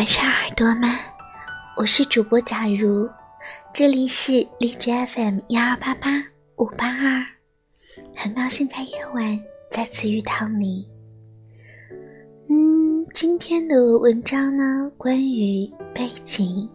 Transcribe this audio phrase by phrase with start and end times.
[0.00, 0.90] 晚上耳朵们，
[1.76, 3.06] 我是主播假如，
[3.70, 6.08] 这里是荔枝 FM 幺二八八
[6.56, 7.22] 五八二，
[8.16, 9.38] 很高兴在夜晚
[9.70, 10.88] 再次遇到你。
[12.48, 16.66] 嗯，今天的文章呢，关于背景，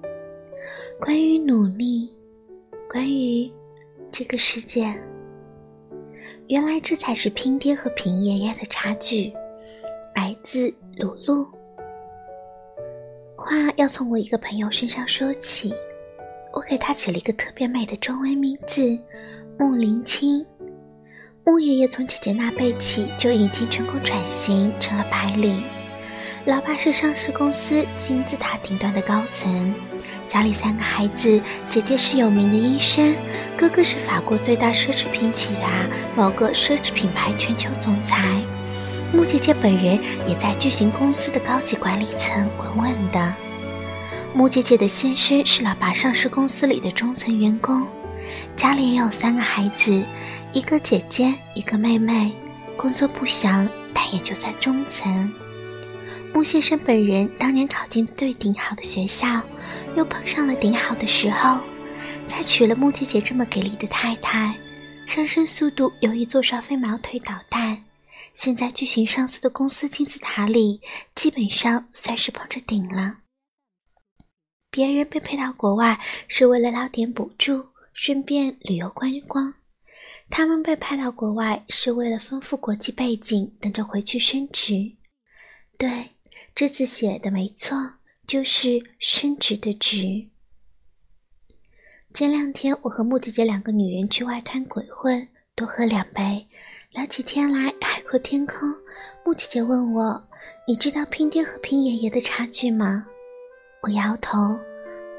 [1.02, 2.16] 关于努力，
[2.88, 3.52] 关于
[4.12, 4.94] 这个世界。
[6.46, 9.34] 原来这才是拼爹和平爷爷的差距。
[10.14, 11.55] 来自鲁鲁。
[13.46, 15.72] 话要从我一个朋友身上说起，
[16.52, 18.82] 我给他起了一个特别美的中文名字
[19.60, 20.44] 穆林青。
[21.46, 25.64] 穆爷爷从姐姐那辈起就已经成功转型成了白领，
[26.46, 29.72] 老爸是上市公司金字塔顶端的高层，
[30.28, 33.16] 家里三个孩子，姐姐是有名的医生，
[33.56, 35.60] 哥哥是法国最大奢侈品企业
[36.16, 38.42] 某个奢侈品牌全球总裁。
[39.16, 39.98] 穆姐姐本人
[40.28, 43.34] 也在巨型公司的高级管理层稳稳的。
[44.34, 47.88] 穆姐姐的先生是老爸上市公司里的中层员工，
[48.58, 50.04] 家里也有三个孩子，
[50.52, 52.34] 一个姐姐，一个妹妹，
[52.76, 55.32] 工作不详，但也就在中层。
[56.34, 59.42] 穆先生本人当年考进最顶好的学校，
[59.96, 61.60] 又碰上了顶好的时候，
[62.28, 64.54] 才娶了穆姐姐这么给力的太太，
[65.08, 67.82] 上升速度有一座上飞毛腿导弹。
[68.36, 70.82] 现在巨型上司的公司金字塔里，
[71.16, 73.20] 基本上算是捧着顶了。
[74.70, 79.54] 别人被派到国外是为了捞点补助，顺便旅游观光；
[80.30, 84.98] 他们被派到国外是为了丰富国际背景，等着回去升职。
[85.78, 86.10] 对，
[86.54, 87.94] 这次写的没错，
[88.28, 90.28] 就是升职的职。
[92.14, 96.48] 前两天我和木姐姐两个女人去外滩鬼混，多喝两杯。
[96.96, 98.74] 聊起天来海阔天空，
[99.26, 100.24] 木姐姐问我
[100.66, 103.06] ：“你知道拼爹和拼爷爷的差距吗？”
[103.84, 104.58] 我摇头。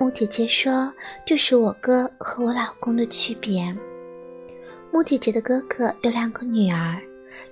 [0.01, 0.91] 木姐姐说
[1.27, 3.77] ：“就是我哥和我老公的区别。”
[4.91, 6.99] 木姐姐的哥哥有两个女儿，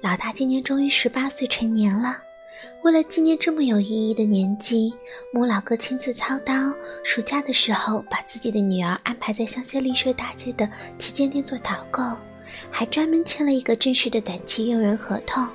[0.00, 2.16] 老大今年终于十八岁成年了。
[2.82, 4.94] 为了纪念这么有意义的年纪，
[5.34, 6.54] 木老哥亲自操刀，
[7.04, 10.66] 暑假的时候把自己的女儿安排在香榭丽舍大街的
[10.98, 12.02] 旗舰店做导购。
[12.70, 15.46] 还专门签了一个正式的短期用人合同。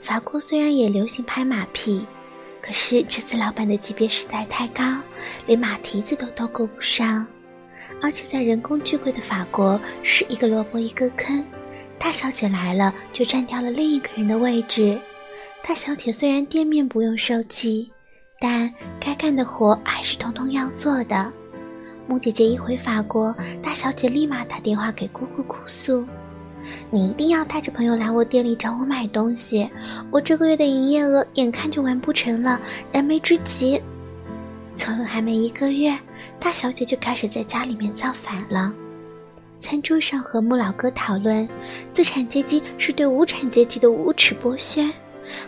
[0.00, 2.04] 法国虽然也流行拍马屁，
[2.62, 4.82] 可是这次老板的级别实在太高，
[5.46, 7.26] 连马蹄子都都够不上。
[8.00, 11.44] 而且在人工巨贵的法国，是一个萝卜一个坑，
[11.98, 14.98] 大小姐来了就占掉了另一个人的位置。
[15.62, 17.90] 大小姐虽然店面不用收气，
[18.40, 21.30] 但该干的活还是通通要做的。
[22.10, 23.32] 木姐姐一回法国，
[23.62, 26.04] 大小姐立马打电话给姑姑哭诉
[26.90, 29.70] ：“你一定要带着朋友来我店里找我买东西，
[30.10, 32.60] 我这个月的营业额眼看就完不成了，
[32.90, 33.80] 燃眉之急。”
[34.74, 35.96] 从还没一个月，
[36.40, 38.74] 大小姐就开始在家里面造反了。
[39.60, 41.48] 餐桌上和穆老哥讨论，
[41.92, 44.84] 资产阶级是对无产阶级的无耻剥削，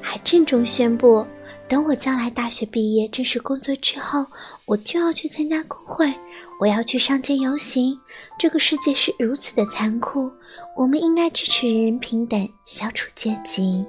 [0.01, 1.27] 还郑重宣布。
[1.69, 4.27] 等我将来大学毕业、正式工作之后，
[4.67, 6.13] 我就要去参加工会，
[6.63, 7.99] 我要去上街游行。
[8.39, 10.33] 这个世界是如此的残酷，
[10.77, 13.85] 我们应该支持人人平等，消除阶级。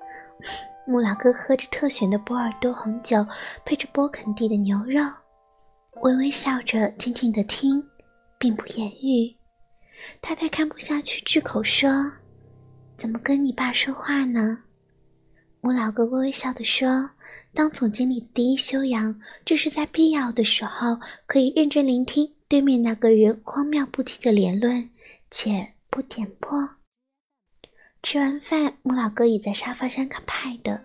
[0.88, 3.22] 穆老哥喝着特选的波尔多红酒，
[3.66, 5.04] 配着波肯蒂的牛肉，
[6.00, 7.86] 微微笑着，静静的听，
[8.38, 9.36] 并不言语。
[10.22, 11.90] 太太看不下去，置口说
[12.96, 14.62] ：“怎么跟你爸说话呢？”
[15.60, 17.10] 穆老哥微微笑地说
[17.52, 24.90] ：“当总经理的第一修养，就是在必要的时候可以认真聆听对面那个人荒谬不羁的言论，
[25.30, 26.76] 且不点破。”
[28.02, 30.80] 吃完饭，穆老哥倚在沙发上看派的。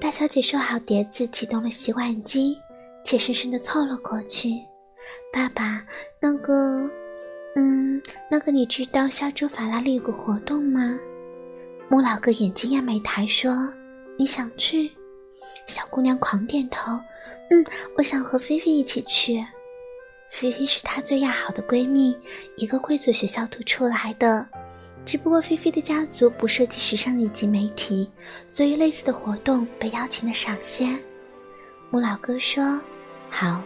[0.00, 2.56] 大小姐收好碟子，启动了洗碗机，
[3.04, 4.50] 怯生生地凑了过去
[5.32, 5.84] ：“爸爸，
[6.20, 6.88] 那个……
[7.56, 8.00] 嗯，
[8.30, 10.96] 那个，你知道下周法拉利有个活动吗？”
[11.90, 13.50] 穆老哥眼睛也没抬，说。
[14.20, 14.90] 你想去？
[15.68, 16.98] 小姑娘狂点头。
[17.50, 17.64] 嗯，
[17.96, 19.44] 我想和菲菲一起去。
[20.30, 22.16] 菲菲是她最要好的闺蜜，
[22.56, 24.46] 一个贵族学校读出来的。
[25.06, 28.10] 只不过菲菲的家族不涉及时尚以及媒体，
[28.46, 30.86] 所以类似的活动被邀请的少些。
[31.90, 32.78] 穆老哥说
[33.30, 33.62] ：“好，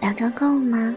[0.00, 0.94] 两张够吗？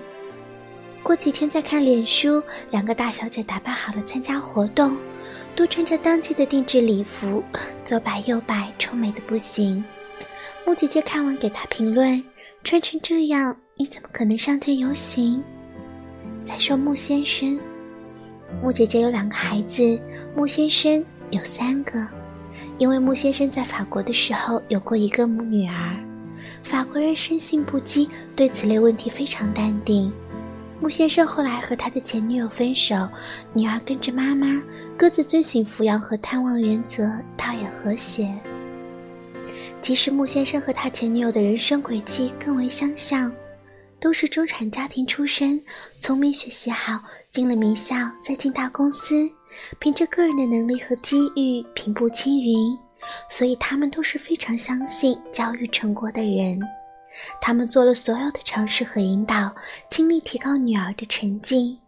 [1.02, 4.98] 过几天再看脸书。”两个大小姐打扮好了参加活动。
[5.56, 7.42] 都穿着当季的定制礼服，
[7.86, 9.82] 左摆右摆，臭美的不行。
[10.66, 12.22] 木姐姐看完给她评论
[12.64, 15.44] ：“穿成这样，你怎么可能上街游行？”
[16.44, 17.60] 再说穆先生，
[18.64, 20.00] 穆姐姐有两个孩子，
[20.36, 22.06] 穆先生有三个，
[22.80, 25.96] 因为穆先生在法国的时候有过一个母女儿。
[26.64, 30.12] 法国人深信不羁，对此类问题非常淡定。
[30.82, 33.08] 穆先生后来和他的前女友分手，
[33.54, 34.62] 女儿跟着妈妈，
[34.98, 37.08] 各自遵循抚养和探望原则，
[37.38, 38.36] 倒也和谐。
[39.86, 43.32] 即使穆先生和他前女友的人生轨迹更为相像，
[44.00, 45.64] 都是中产家庭出身，
[46.00, 47.00] 聪明学习好，
[47.30, 49.30] 进了名校，再进大公司，
[49.78, 52.76] 凭着个人的能力和机遇平步青云。
[53.30, 56.60] 所以他们都是非常相信教育成果的人，
[57.40, 59.56] 他们做了所有的尝试和引导，
[59.92, 61.80] 倾力提高女儿的成绩。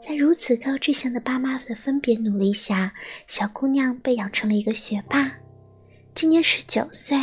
[0.00, 2.94] 在如此高志向的爸妈的分别努力下，
[3.26, 5.30] 小姑娘被养成了一个学霸。
[6.16, 7.18] 今年十九岁，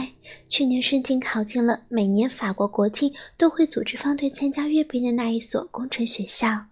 [0.47, 6.67] 去年申请考进了每年法国国庆都会组织方队参加阅兵的那一所工程学校。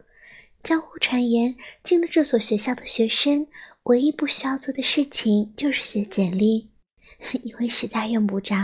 [0.61, 3.47] 江湖传言，进了这所学校的学生。
[3.85, 6.69] 唯一不需要做的事情就是写简历，
[7.41, 8.55] 因为实在用不着。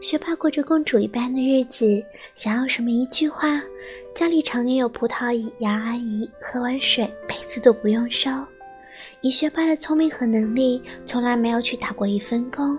[0.00, 2.04] 学霸过着公主一般的日子，
[2.34, 3.62] 想要什么一句话，
[4.12, 8.28] 家里常年有葡萄姨、杨阿姨，喝完水杯子都不用收。
[9.20, 12.78] 以学霸的聪明和能力，从来没有去打过一份工，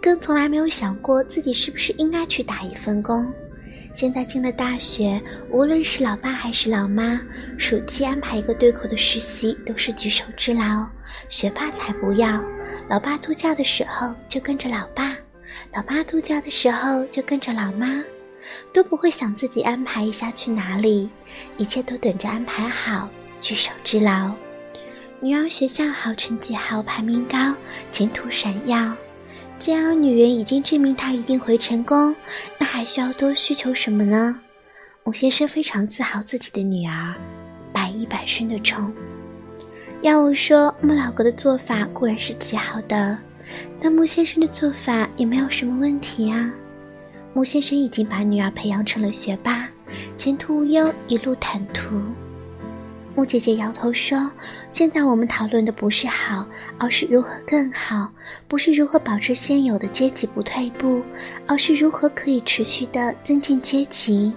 [0.00, 3.32] 更从来没有想过自己是不是应该去打一份工。
[3.94, 5.20] 现在进了大学，
[5.50, 7.20] 无论是老爸还是老妈，
[7.58, 10.86] 暑期安排一个对口的实习都是举手之劳。
[11.28, 12.42] 学霸才不要，
[12.88, 15.16] 老爸度假的时候就跟着老爸，
[15.74, 18.04] 老妈度假的时候就跟着老妈，
[18.72, 21.10] 都不会想自己安排一下去哪里，
[21.56, 23.08] 一切都等着安排好，
[23.40, 24.30] 举手之劳。
[25.20, 27.52] 女儿学校好，成绩好，排名高，
[27.90, 28.94] 前途闪耀。
[29.58, 32.14] 既然女人已经证明她一定会成功，
[32.56, 34.38] 那还需要多需求什么呢？
[35.02, 37.16] 穆先生非常自豪自己的女儿，
[37.72, 38.92] 百依百顺的宠。
[40.02, 43.18] 要我说，穆老哥的做法固然是极好的，
[43.82, 46.48] 但穆先生的做法也没有什么问题啊。
[47.34, 49.68] 穆先生已经把女儿培养成了学霸，
[50.16, 52.00] 前途无忧，一路坦途。
[53.18, 54.30] 木姐姐摇头说
[54.70, 56.46] ：“现在我们讨论的不是好，
[56.78, 58.06] 而是如何更好；
[58.46, 61.02] 不是如何保持现有的阶级不退步，
[61.44, 64.32] 而是如何可以持续的增进阶级。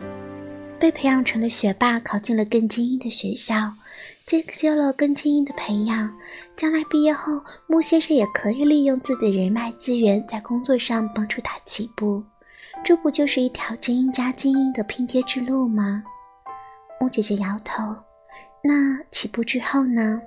[0.80, 3.72] 被培养成了学霸，考进了更精英的学校，
[4.26, 6.12] 接受了更精英的培养。
[6.56, 7.34] 将来毕业后，
[7.68, 12.24] 木先生也可以利用自己的人脉资源，在工作上帮助他起步。
[12.84, 16.02] 这不就是一条精英加精英的拼接之路吗？”
[17.00, 17.96] 木姐姐摇头。
[18.64, 20.22] 那起步之后呢？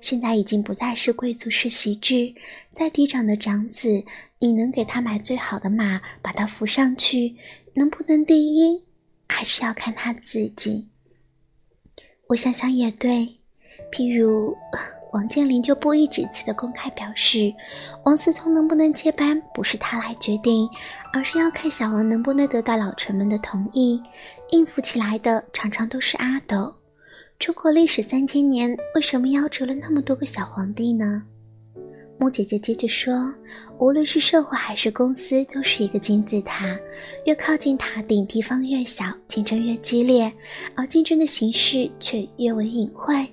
[0.00, 2.34] 现在已经不再是贵族世袭制，
[2.72, 4.02] 在嫡长的长子，
[4.38, 7.36] 你能给他买最好的马，把他扶上去，
[7.74, 8.84] 能不能第一，
[9.28, 10.88] 还是要看他自己。
[12.28, 13.30] 我想想也对，
[13.92, 14.56] 譬如
[15.12, 17.52] 王健林就不一指次的公开表示，
[18.04, 20.68] 王思聪能不能接班，不是他来决定，
[21.12, 24.02] 而是要看小王能不能得到老臣们的同意，
[24.50, 26.74] 应付起来的常常都是阿斗。
[27.40, 31.22] 中国历史三千年，为什么夭折了那么多个小皇帝呢？
[32.18, 33.34] 木姐姐接着说
[33.80, 36.78] ：“无论是社会还是公司，都是一个金字塔，
[37.24, 40.30] 越靠近塔顶，地方越小，竞争越激烈，
[40.74, 43.26] 而竞争的形式却越为隐晦。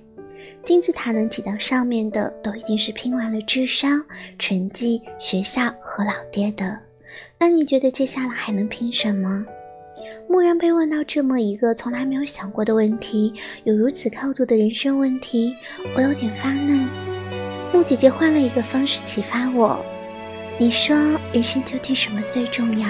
[0.64, 4.02] 金字塔能挤到上面的，都已经是拼完了智商、
[4.38, 6.78] 成绩、学校和老爹的。
[7.38, 9.44] 那你觉得接下来还能拼什么？”
[10.28, 13.32] 蓦然被问到这么一个从来没有想过的问题，
[13.64, 15.56] 有如此高度的人生问题，
[15.96, 16.86] 我有点发愣。
[17.72, 19.82] 木姐姐换了一个方式启发我
[20.60, 20.94] ：“你说
[21.32, 22.86] 人生究竟什么最重要？”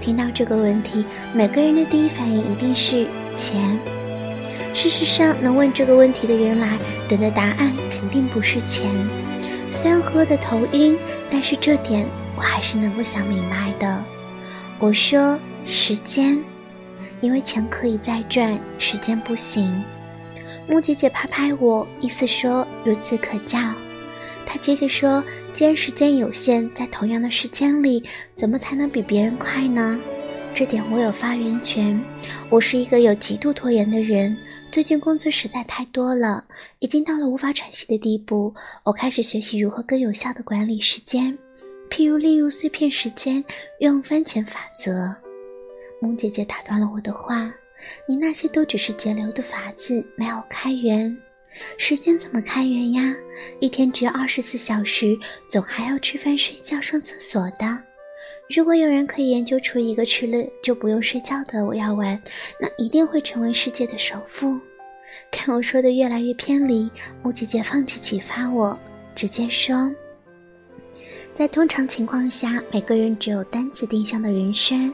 [0.00, 3.76] 听到这个问题，每个人的第一反应一定是钱。
[4.72, 8.88] 事实上，能问这个问题的人来，等的答案肯定不是钱。
[9.72, 10.96] 虽然喝的头晕，
[11.28, 12.06] 但是这点
[12.36, 14.04] 我还是能够想明白的。
[14.78, 15.36] 我说。
[15.66, 16.42] 时间，
[17.20, 19.82] 因为钱可以再赚，时间不行。
[20.68, 23.58] 木姐姐拍拍我，意思说如此可教。
[24.46, 28.02] 她接着说：“既然时间有限，在同样的时间里，
[28.36, 29.98] 怎么才能比别人快呢？
[30.54, 32.00] 这点我有发言权。
[32.50, 34.36] 我是一个有极度拖延的人，
[34.70, 36.44] 最近工作实在太多了，
[36.78, 38.54] 已经到了无法喘息的地步。
[38.84, 41.36] 我开始学习如何更有效地管理时间，
[41.90, 43.42] 譬如利用碎片时间，
[43.80, 45.16] 用番茄法则。”
[46.04, 47.50] 木姐姐打断了我的话
[48.06, 51.16] ：“你那些都只是节流的法子，没有开源。
[51.78, 53.16] 时间怎么开源呀？
[53.58, 55.18] 一天只有二十四小时，
[55.48, 57.78] 总还要吃饭、睡觉、上厕所的。
[58.54, 62.20] 如果有人可以研究出一个吃了就不用睡觉的我要玩，
[62.60, 64.60] 那一定会成为世界的首富。”
[65.32, 66.90] 看我说的越来越偏离，
[67.22, 68.78] 木姐姐放弃启发我，
[69.14, 69.90] 直接说
[71.34, 74.92] ：“在通常情况下，每个人只有单次定向的人生，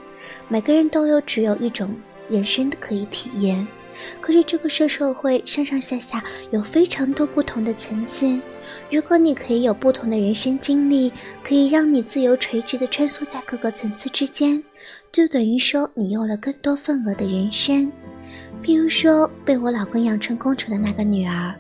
[0.49, 1.95] 每个人都有只有一种
[2.29, 3.67] 人生的可以体验。
[4.21, 8.41] 可是这个社社会上上下下有非常多不同的层次，
[8.91, 11.13] 如果你可以有不同的人生经历，
[11.45, 14.63] 可以让你自由垂直的穿梭在各个层次之间，
[15.13, 17.93] 就等于说你有了更多份额的人生。
[18.63, 21.55] 比如说，被我老公养成公主的那个女儿。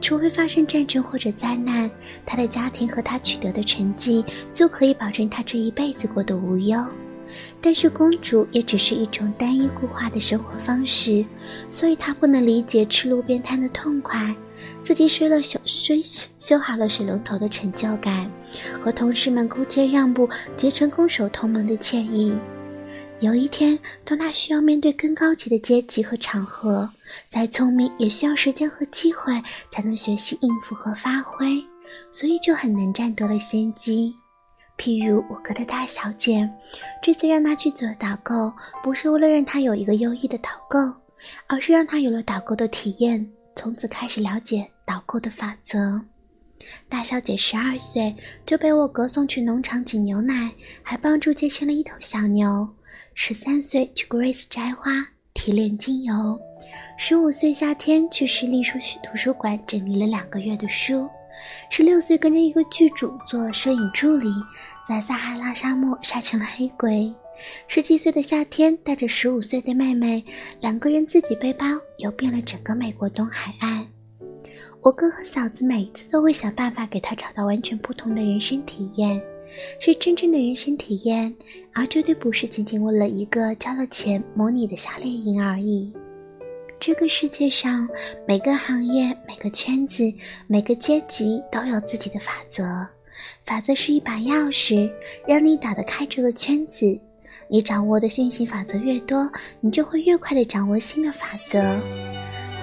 [0.00, 1.88] 除非发生战争或者灾难，
[2.26, 6.84] 她的家庭和她取得的成绩就可以保证她这一辈子过得无忧。
[7.64, 11.24] 但是公主也只是一种单一固化的生活方式，
[11.70, 14.34] 所以她不能理解吃路边摊的痛快，
[14.82, 15.94] 自己睡了修修
[16.40, 18.28] 修好了水龙头的成就感，
[18.84, 22.34] 和同事们勾肩让步结成攻守同盟的惬意。
[23.20, 26.90] 有一天，当她需要面对更高级的阶级和场合，
[27.28, 29.40] 再聪明也需要时间和机会
[29.70, 31.64] 才能学习应付和发挥，
[32.10, 34.16] 所以就很难占得了先机。
[34.82, 36.50] 譬如我哥的大小姐，
[37.00, 40.76] 这次让他去做导购，不是为了让他有一个优异的导购，
[41.46, 43.24] 而是让他有了导购的体验，
[43.54, 46.02] 从此开始了解导购的法则。
[46.88, 48.12] 大小姐十二岁
[48.44, 50.50] 就被我哥送去农场挤牛奶，
[50.82, 52.68] 还帮助接生了一头小牛。
[53.14, 54.90] 十三岁去 Grace 摘花
[55.32, 56.36] 提炼精油，
[56.98, 61.08] 十五岁夏天去市立书区图书馆整理了两个月的书，
[61.70, 64.32] 十六岁跟着一个剧组做摄影助理，
[64.86, 67.12] 在撒哈拉沙漠晒成了黑鬼。
[67.66, 70.24] 十七岁的夏天带着十五岁的妹妹，
[70.60, 71.66] 两个人自己背包
[71.98, 73.86] 游遍了整个美国东海岸。
[74.80, 79.20] 我哥和嫂子每次都会想办法给他找到完全不同的人生体验。
[79.78, 81.34] 是真正的人生体验，
[81.74, 85.92] 而绝对不是仅仅为了一个交了钱模拟的夏令营而已。
[86.84, 87.88] 这个世界上，
[88.26, 90.02] 每个行业、每个圈子、
[90.48, 92.84] 每个阶级都有自己的法则。
[93.44, 94.90] 法则是一把钥匙，
[95.24, 97.00] 让你打得开这个圈子。
[97.46, 101.62] 你掌握的运行法则越多，你就会越快地掌握新的法则。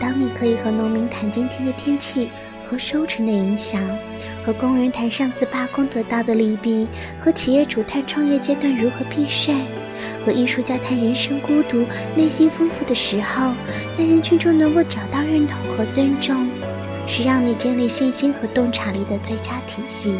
[0.02, 2.28] 当你可以和农民谈今天的天气。
[2.70, 3.82] 和收成的影响，
[4.46, 6.88] 和工人谈上次罢工得到的利弊，
[7.20, 9.56] 和企业主谈创业阶段如何避税，
[10.26, 13.54] 和艺术家谈人生孤独、内心丰富的时候，
[13.94, 16.48] 在人群中能够找到认同和尊重，
[17.08, 20.16] 是让你建立信心和洞察力的最佳体系，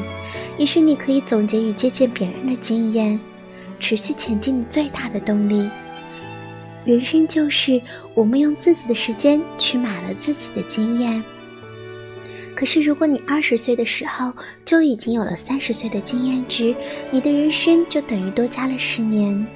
[0.58, 3.20] 也是你可以总结与借鉴别人的经验，
[3.80, 5.70] 持续前进的最大的动力。
[6.86, 7.82] 人生就是
[8.14, 11.24] 我们用自己的时间去买了自己的经验。
[12.56, 14.34] 可是，如果你二十岁的时候
[14.66, 16.76] 就已经有了三十岁的经验值，
[17.10, 19.48] 你的人生就等于多加了十年。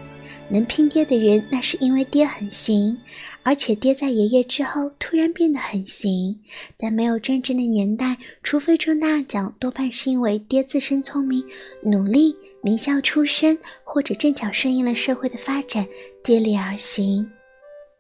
[0.54, 2.96] 能拼爹的人，那是因为爹很行，
[3.42, 6.40] 而且爹在爷爷之后突然变得很行。
[6.78, 11.44] 在没有战争的年代，除非中大奖，多半是因为爹自身聪明、
[11.82, 15.88] 努力、名校出身，或者正巧顺应了社会的发展，
[16.24, 17.28] 接力而行。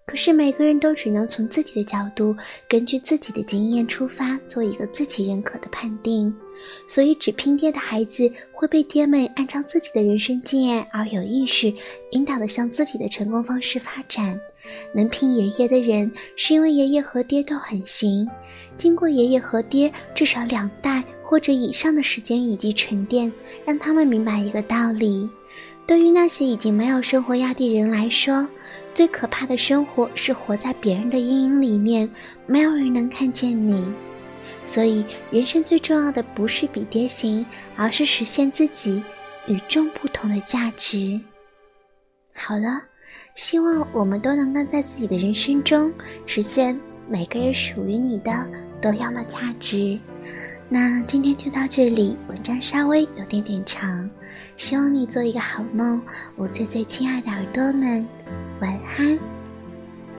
[0.05, 2.35] 可是每个人都只能从自己的角度，
[2.69, 6.31] 根据自己的经验出发，做一个自己认可的判定。
[6.87, 11.73] 所以，只拼爹的孩子会被爹们按照自己的人生经验而有意识
[12.11, 14.39] 引导的向自己的成功方式发展。
[14.93, 18.27] 能拼爷爷的人，是因为爷爷和爹都很行，
[18.77, 23.31] 经过爷爷和爹至少两代或者以上的时间以及沉淀，
[23.65, 25.29] 让他们明白一个道理。
[25.85, 28.47] 对于那些已经没有生活压力人来说，
[28.93, 32.09] 最可怕的生活是活在别人的阴影里面，
[32.45, 33.85] 没有人能看见你。
[34.65, 39.03] 所以，人生最重要的不是比跌行，而是实现自己
[39.47, 41.19] 与众不同的价值。
[42.33, 42.81] 好了，
[43.35, 45.93] 希望我们都能够在自己的人生中
[46.25, 48.31] 实现每个人属于你的
[48.81, 49.99] 都样的价值。
[50.69, 54.09] 那今天就到这里，文章稍微有点点长，
[54.57, 56.01] 希望你做一个好梦，
[56.35, 58.07] 我最最亲爱的耳朵们，
[58.59, 59.32] 晚安。